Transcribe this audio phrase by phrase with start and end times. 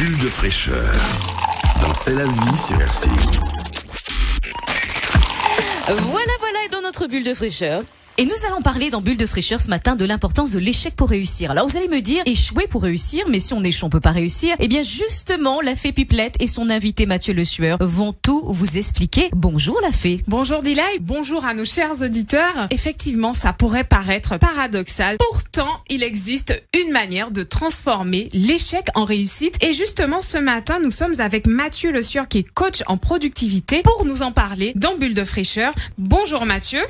[0.00, 0.94] bulle de fraîcheur.
[1.82, 2.78] Dans C'est la vie sur.
[5.88, 7.82] Voilà, voilà, et dans notre bulle de fraîcheur.
[8.20, 11.08] Et nous allons parler dans Bulle de fraîcheur ce matin de l'importance de l'échec pour
[11.08, 11.52] réussir.
[11.52, 14.10] Alors vous allez me dire, échouer pour réussir, mais si on échoue, on peut pas
[14.10, 14.54] réussir.
[14.58, 18.76] Eh bien justement, la fée Pipelette et son invité Mathieu Le Sueur vont tout vous
[18.76, 19.30] expliquer.
[19.32, 20.20] Bonjour la fée.
[20.26, 22.66] Bonjour Dilay, bonjour à nos chers auditeurs.
[22.70, 25.16] Effectivement, ça pourrait paraître paradoxal.
[25.16, 29.56] Pourtant, il existe une manière de transformer l'échec en réussite.
[29.64, 33.80] Et justement, ce matin, nous sommes avec Mathieu Le Sueur qui est coach en productivité
[33.82, 35.72] pour nous en parler dans Bulle de fraîcheur.
[35.96, 36.82] Bonjour Mathieu.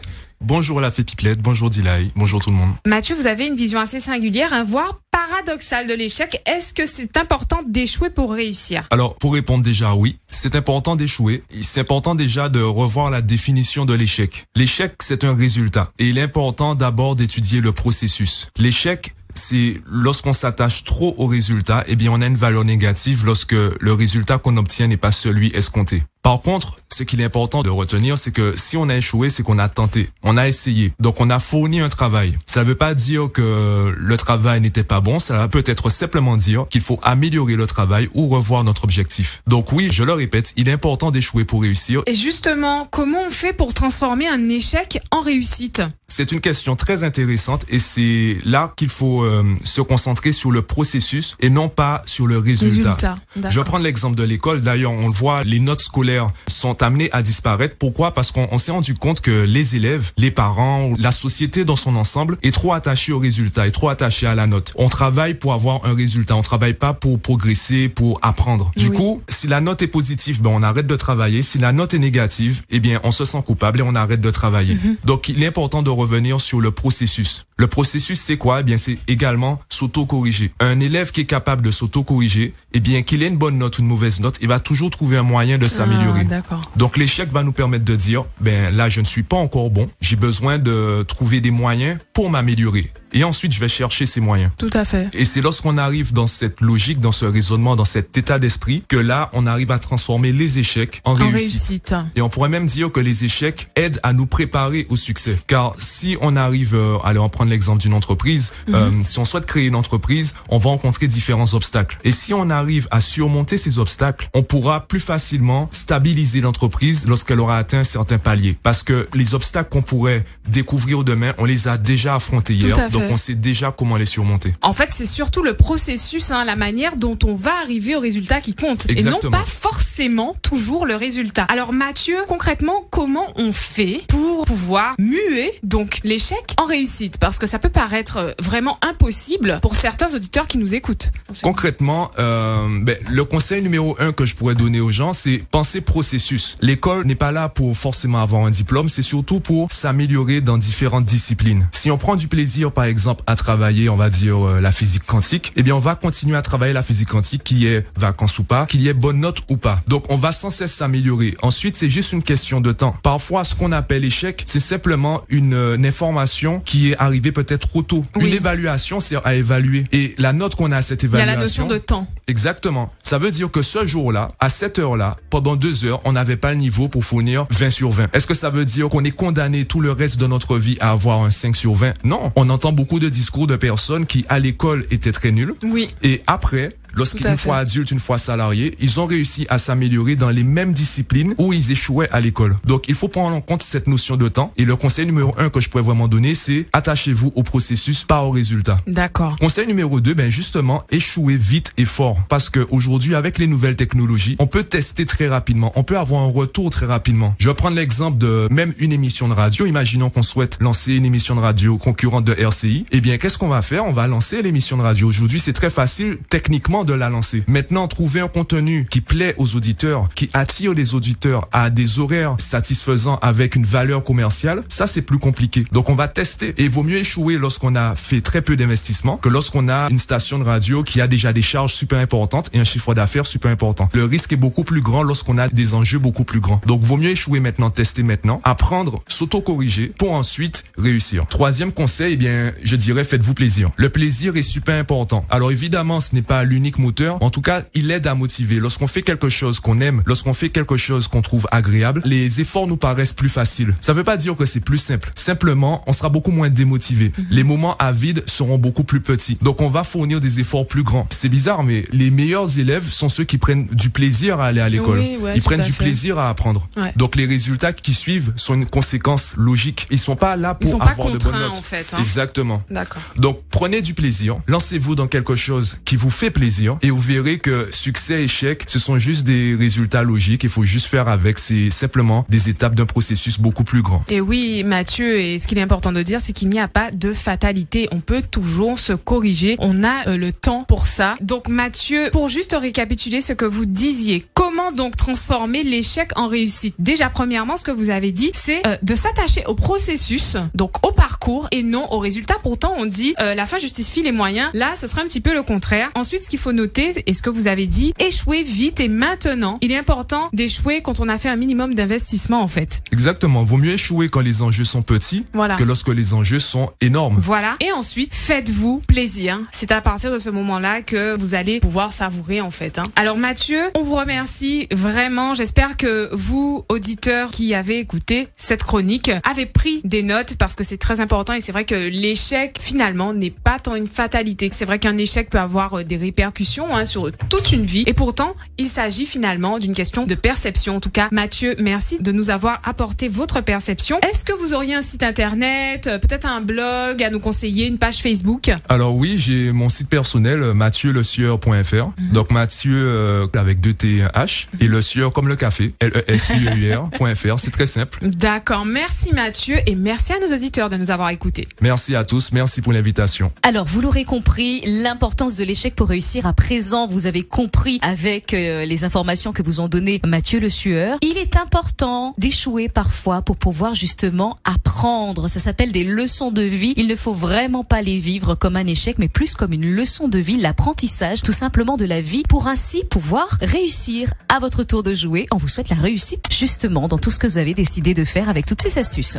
[0.43, 2.73] Bonjour la fée Pipelette, bonjour Dilay, bonjour tout le monde.
[2.87, 6.41] Mathieu, vous avez une vision assez singulière, un voire paradoxale de l'échec.
[6.47, 8.83] Est-ce que c'est important d'échouer pour réussir?
[8.91, 11.45] Alors, pour répondre déjà oui, c'est important d'échouer.
[11.61, 14.47] C'est important déjà de revoir la définition de l'échec.
[14.57, 15.93] L'échec, c'est un résultat.
[15.98, 18.48] Et il est important d'abord d'étudier le processus.
[18.57, 23.53] L'échec, c'est lorsqu'on s'attache trop au résultat, eh bien on a une valeur négative lorsque
[23.53, 26.03] le résultat qu'on obtient n'est pas celui escompté.
[26.23, 29.43] Par contre, ce qu'il est important de retenir, c'est que si on a échoué, c'est
[29.43, 30.93] qu'on a tenté, on a essayé.
[31.01, 32.37] Donc on a fourni un travail.
[32.45, 36.37] Ça ne veut pas dire que le travail n'était pas bon, ça peut être simplement
[36.37, 39.42] dire qu'il faut améliorer le travail ou revoir notre objectif.
[39.47, 42.03] Donc oui, je le répète, il est important d'échouer pour réussir.
[42.07, 45.81] Et justement, comment on fait pour transformer un échec en réussite?
[46.07, 50.61] C'est une question très intéressante et c'est là qu'il faut euh, se concentrer sur le
[50.61, 52.97] processus et non pas sur le résultat.
[52.97, 53.17] Résultat,
[53.48, 54.61] je vais prendre l'exemple de l'école.
[54.61, 57.77] D'ailleurs, on le voit, les notes scolaires sont amenés à disparaître.
[57.78, 58.12] Pourquoi?
[58.12, 62.36] Parce qu'on s'est rendu compte que les élèves, les parents, la société dans son ensemble
[62.42, 64.72] est trop attachée au résultat, est trop attachée à la note.
[64.77, 68.72] On travaille pour avoir un résultat, on travaille pas pour progresser, pour apprendre.
[68.77, 71.42] Du coup, si la note est positive, ben on arrête de travailler.
[71.42, 74.30] Si la note est négative, eh bien on se sent coupable et on arrête de
[74.30, 74.74] travailler.
[74.74, 74.96] Mhm.
[75.05, 77.44] Donc il est important de revenir sur le processus.
[77.61, 78.61] Le processus, c'est quoi?
[78.61, 80.53] Eh bien, c'est également s'auto-corriger.
[80.61, 83.83] Un élève qui est capable de s'auto-corriger, eh bien, qu'il ait une bonne note ou
[83.83, 86.27] une mauvaise note, il va toujours trouver un moyen de s'améliorer.
[86.50, 86.61] Ah.
[86.77, 89.89] Donc, l'échec va nous permettre de dire, ben là, je ne suis pas encore bon.
[90.03, 92.92] J'ai besoin de trouver des moyens pour m'améliorer.
[93.13, 94.51] Et ensuite, je vais chercher ces moyens.
[94.57, 95.09] Tout à fait.
[95.13, 98.97] Et c'est lorsqu'on arrive dans cette logique, dans ce raisonnement, dans cet état d'esprit, que
[98.97, 101.91] là, on arrive à transformer les échecs en, En réussite.
[101.91, 101.95] réussite.
[102.17, 105.37] Et on pourrait même dire que les échecs aident à nous préparer au succès.
[105.47, 109.25] Car si on arrive, euh, allez, on va prendre l'exemple d'une entreprise, euh, si on
[109.25, 111.98] souhaite créer une entreprise, on va rencontrer différents obstacles.
[112.05, 117.41] Et si on arrive à surmonter ces obstacles, on pourra plus facilement stabiliser l'entreprise lorsqu'elle
[117.41, 118.57] aura atteint un certain palier.
[118.63, 122.79] Parce que les obstacles qu'on pourrait découvrir demain, on les a déjà affrontés Tout hier.
[122.79, 123.12] à Donc fait.
[123.12, 124.52] on sait déjà comment les surmonter.
[124.62, 128.40] En fait, c'est surtout le processus, hein, la manière dont on va arriver au résultat
[128.40, 128.88] qui compte.
[128.88, 131.44] Et non pas forcément toujours le résultat.
[131.44, 137.19] Alors Mathieu, concrètement, comment on fait pour pouvoir muer donc l'échec en réussite?
[137.19, 141.11] Parce que ça peut paraître euh, vraiment impossible pour certains auditeurs qui nous écoutent.
[141.43, 145.81] Concrètement, euh, ben, le conseil numéro un que je pourrais donner aux gens, c'est penser
[145.81, 146.56] processus.
[146.61, 151.05] L'école n'est pas là pour forcément avoir un diplôme, c'est surtout pour s'améliorer dans différentes
[151.05, 151.69] disciplines.
[151.72, 155.06] Si on prend du plaisir, par exemple, à travailler, on va dire euh, la physique
[155.06, 158.38] quantique, eh bien, on va continuer à travailler la physique quantique, qu'il y ait vacances
[158.38, 159.81] ou pas, qu'il y ait bonne note ou pas.
[159.88, 161.37] Donc, on va sans cesse s'améliorer.
[161.43, 162.96] Ensuite, c'est juste une question de temps.
[163.02, 167.69] Parfois, ce qu'on appelle échec, c'est simplement une, euh, une information qui est arrivée peut-être
[167.69, 168.05] trop tôt.
[168.17, 168.26] Oui.
[168.26, 169.87] Une évaluation, c'est à évaluer.
[169.93, 172.06] Et la note qu'on a à cette Il y a évaluation, la notion de temps.
[172.26, 172.93] Exactement.
[173.11, 176.53] Ça veut dire que ce jour-là, à cette heure-là, pendant deux heures, on n'avait pas
[176.53, 178.15] le niveau pour fournir 20 sur 20.
[178.15, 180.93] Est-ce que ça veut dire qu'on est condamné tout le reste de notre vie à
[180.93, 182.31] avoir un 5 sur 20 Non.
[182.37, 185.55] On entend beaucoup de discours de personnes qui, à l'école, étaient très nuls.
[185.65, 185.88] Oui.
[186.05, 187.44] Et après, Tout lorsqu'ils, à une fait.
[187.44, 191.52] fois adultes, une fois salariés, ils ont réussi à s'améliorer dans les mêmes disciplines où
[191.52, 192.56] ils échouaient à l'école.
[192.64, 194.52] Donc, il faut prendre en compte cette notion de temps.
[194.56, 198.23] Et le conseil numéro un que je pourrais vraiment donner, c'est attachez-vous au processus, pas
[198.23, 198.81] au résultat.
[198.87, 199.37] D'accord.
[199.38, 202.19] Conseil numéro 2, ben justement, échouer vite et fort.
[202.29, 205.73] Parce que aujourd'hui, avec les nouvelles technologies, on peut tester très rapidement.
[205.76, 207.34] On peut avoir un retour très rapidement.
[207.38, 209.67] Je vais prendre l'exemple de même une émission de radio.
[209.67, 212.87] Imaginons qu'on souhaite lancer une émission de radio concurrente de RCI.
[212.90, 213.84] Eh bien, qu'est-ce qu'on va faire?
[213.84, 215.08] On va lancer l'émission de radio.
[215.08, 217.43] Aujourd'hui, c'est très facile techniquement de la lancer.
[217.46, 222.37] Maintenant, trouver un contenu qui plaît aux auditeurs, qui attire les auditeurs à des horaires
[222.38, 225.65] satisfaisants avec une valeur commerciale, ça, c'est plus compliqué.
[225.73, 226.55] Donc, on va tester.
[226.59, 230.38] Et vaut mieux échouer lorsqu'on a fait très peu d'investissement que lorsqu'on a une station
[230.38, 233.88] de radio qui a déjà des charges super importantes et un chiffre d'affaires super important.
[233.93, 236.61] Le risque est beaucoup plus grand lorsqu'on a des enjeux beaucoup plus grands.
[236.67, 241.27] Donc, vaut mieux échouer maintenant, tester maintenant, apprendre, s'auto-corriger pour ensuite réussir.
[241.29, 243.71] Troisième conseil, eh bien, je dirais, faites-vous plaisir.
[243.77, 245.25] Le plaisir est super important.
[245.31, 247.22] Alors, évidemment, ce n'est pas l'unique tonique moteur.
[247.22, 248.56] En tout cas, il aide à motiver.
[248.61, 252.67] Lorsqu'on fait quelque chose qu'on aime, lorsqu'on fait quelque chose qu'on trouve agréable, les efforts
[252.67, 253.75] nous paraissent plus faciles.
[253.81, 255.11] Ça veut pas dire que c'est plus simple.
[255.14, 257.12] Simplement, on sera beaucoup moins démotivé.
[257.17, 257.26] Mhm.
[257.31, 259.37] Les moments à vide seront beaucoup plus petits.
[259.43, 261.06] Donc, on va fournir des efforts plus grands.
[261.11, 264.69] C'est bizarre, mais les meilleurs élèves sont ceux qui prennent du plaisir à aller à
[264.69, 264.99] l'école.
[265.00, 265.84] Oui, ouais, Ils prennent du fait.
[265.84, 266.69] plaisir à apprendre.
[266.76, 266.93] Ouais.
[266.96, 269.87] Donc, les résultats qui suivent sont une conséquence logique.
[269.90, 271.56] Ils sont pas là Ils pour pas avoir de bonnes notes.
[271.58, 271.93] en fait.
[271.94, 271.99] hein.
[272.00, 272.62] Exactement.
[272.70, 273.02] D'accord.
[273.17, 277.39] Donc prenez du plaisir, lancez-vous dans quelque chose qui vous fait plaisir et vous verrez
[277.39, 280.45] que succès, échec, ce sont juste des résultats logiques.
[280.45, 281.39] Il faut juste faire avec.
[281.39, 284.05] C'est simplement des étapes d'un processus beaucoup plus grand.
[284.09, 286.91] Et oui, Mathieu, et ce qu'il est important de dire, c'est qu'il n'y a pas
[286.91, 287.89] de fatalité.
[287.93, 289.57] On peut toujours se corriger.
[289.59, 291.15] On a euh, le temps pour ça.
[291.21, 296.75] Donc Mathieu, pour juste récapituler ce que vous disiez, comment donc transformer l'échec en réussite?
[296.79, 300.93] Déjà, premièrement, ce que vous avez dit, c'est euh, de s'attacher au processus, donc au
[300.93, 302.37] parcours, et non au résultat.
[302.43, 304.51] Pourtant, on dit euh, la fin justifie les moyens.
[304.55, 305.91] Là, ce serait un petit peu le contraire.
[305.95, 309.58] Ensuite, ce qu'il faut noter, et ce que vous avez dit, échouer vite et maintenant.
[309.61, 312.82] Il est important d'échouer quand on a fait un minimum d'investissement, en fait.
[312.93, 313.43] Exactement.
[313.44, 315.56] Vaut mieux échouer quand les enjeux sont petits Voilà.
[315.56, 317.19] que lorsque les enjeux sont énormes.
[317.20, 317.55] Voilà.
[317.61, 319.38] Et ensuite, faites-vous plaisir.
[319.52, 322.79] C'est à partir de ce moment-là que vous allez pouvoir savourer en fait.
[322.79, 322.85] hein.
[322.96, 325.35] Alors Mathieu, on vous remercie vraiment.
[325.35, 330.64] J'espère que vous, auditeurs qui avez écouté cette chronique, avez pris des notes parce que
[330.64, 334.50] c'est très important et c'est vrai que l'échec finalement n'est pas tant une fatalité.
[334.53, 336.40] C'est vrai qu'un échec peut avoir euh, des répercussions
[336.75, 340.77] hein, sur toute une vie et pourtant il s'agit finalement d'une question de perception.
[340.77, 343.99] En tout cas, Mathieu, merci de nous avoir apporté votre perception.
[344.11, 347.79] Est-ce que vous auriez un site internet, euh, peut-être un blog à nous conseiller, une
[347.79, 348.51] page Facebook?
[348.69, 351.91] Alors oui, j'ai mon site personnel euh, mathieulesueur.fr.
[352.13, 355.75] Donc Mathieu euh, avec deux T et un H et le sueur comme le café,
[355.81, 357.39] L E S U E U R.fr.
[357.39, 357.99] C'est très simple.
[358.03, 361.49] D'accord, merci Mathieu et merci à nos auditeurs de nous avoir écoutés.
[361.61, 363.29] Merci à tous, merci pour l'invitation.
[363.43, 366.27] Alors, vous l'aurez compris, l'importance de l'échec pour réussir.
[366.27, 370.50] À présent, vous avez compris avec euh, les informations que vous ont données Mathieu Le
[370.50, 370.99] Sueur.
[371.03, 375.29] Il est important d'échouer parfois pour pouvoir justement apprendre.
[375.29, 376.75] Ça s'appelle des leçons de vie.
[376.77, 380.09] Il ne faut vraiment pas les vivre comme un échec, mais plus comme une leçon
[380.09, 384.82] de vie, l'apprentissage tout simplement de la vie pour ainsi pouvoir réussir à votre tour
[384.82, 385.27] de jouer.
[385.32, 388.29] On vous souhaite la réussite justement dans tout ce que vous avez décidé de faire
[388.29, 389.19] avec toutes ces astuces.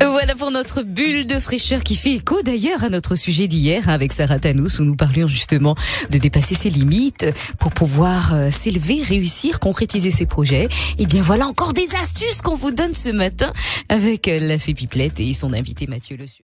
[0.00, 4.12] Voilà pour notre bulle de fraîcheur qui fait écho d'ailleurs à notre sujet d'hier avec
[4.12, 5.74] Sarah Tanous où nous parlions justement
[6.10, 7.26] de dépasser ses limites
[7.58, 10.68] pour pouvoir euh, s'élever, réussir, concrétiser ses projets.
[10.96, 13.52] Et bien voilà encore des astuces qu'on vous donne ce matin
[13.88, 16.28] avec euh, la fée Pipelette et son invité Mathieu Le.